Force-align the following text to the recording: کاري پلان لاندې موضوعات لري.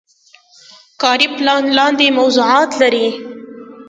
کاري 1.01 1.27
پلان 1.37 1.63
لاندې 1.77 2.07
موضوعات 2.19 2.69
لري. 2.81 3.07